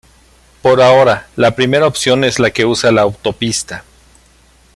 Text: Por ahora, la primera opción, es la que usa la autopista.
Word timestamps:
Por 0.63 0.81
ahora, 0.81 1.27
la 1.35 1.55
primera 1.55 1.85
opción, 1.85 2.23
es 2.23 2.39
la 2.39 2.49
que 2.49 2.65
usa 2.65 2.91
la 2.91 3.03
autopista. 3.03 3.83